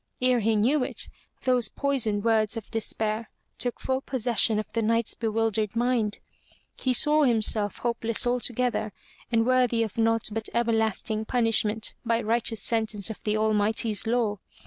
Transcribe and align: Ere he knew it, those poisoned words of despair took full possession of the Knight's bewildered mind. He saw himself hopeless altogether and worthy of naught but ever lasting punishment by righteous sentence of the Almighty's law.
Ere 0.19 0.39
he 0.39 0.55
knew 0.55 0.83
it, 0.83 1.09
those 1.43 1.67
poisoned 1.69 2.23
words 2.23 2.57
of 2.57 2.71
despair 2.71 3.29
took 3.59 3.79
full 3.79 4.01
possession 4.01 4.57
of 4.57 4.65
the 4.73 4.81
Knight's 4.81 5.13
bewildered 5.13 5.75
mind. 5.75 6.17
He 6.75 6.91
saw 6.91 7.21
himself 7.21 7.77
hopeless 7.77 8.25
altogether 8.25 8.93
and 9.31 9.45
worthy 9.45 9.83
of 9.83 9.99
naught 9.99 10.29
but 10.31 10.49
ever 10.55 10.71
lasting 10.73 11.25
punishment 11.25 11.93
by 12.03 12.19
righteous 12.19 12.63
sentence 12.63 13.11
of 13.11 13.21
the 13.21 13.37
Almighty's 13.37 14.07
law. 14.07 14.39